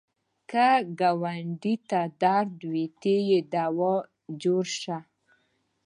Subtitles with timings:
[0.49, 0.67] که
[0.99, 3.93] ګاونډي ته درد وي، ته یې دوا
[4.41, 4.97] جوړ شه